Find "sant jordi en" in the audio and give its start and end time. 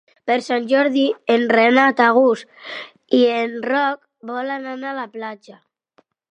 0.43-1.45